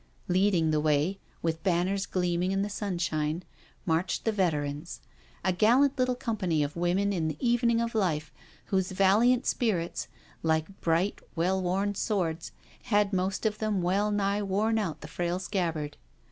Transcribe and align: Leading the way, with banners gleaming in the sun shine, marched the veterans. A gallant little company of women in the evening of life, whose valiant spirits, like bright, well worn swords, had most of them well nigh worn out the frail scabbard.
Leading 0.27 0.71
the 0.71 0.79
way, 0.79 1.19
with 1.43 1.61
banners 1.61 2.07
gleaming 2.07 2.51
in 2.51 2.63
the 2.63 2.71
sun 2.71 2.97
shine, 2.97 3.43
marched 3.85 4.25
the 4.25 4.31
veterans. 4.31 4.99
A 5.45 5.53
gallant 5.53 5.99
little 5.99 6.15
company 6.15 6.63
of 6.63 6.75
women 6.75 7.13
in 7.13 7.27
the 7.27 7.37
evening 7.39 7.79
of 7.79 7.93
life, 7.93 8.33
whose 8.73 8.91
valiant 8.91 9.45
spirits, 9.45 10.07
like 10.41 10.81
bright, 10.81 11.21
well 11.35 11.61
worn 11.61 11.93
swords, 11.93 12.51
had 12.85 13.13
most 13.13 13.45
of 13.45 13.59
them 13.59 13.83
well 13.83 14.09
nigh 14.09 14.41
worn 14.41 14.79
out 14.79 15.01
the 15.01 15.07
frail 15.07 15.37
scabbard. 15.37 15.97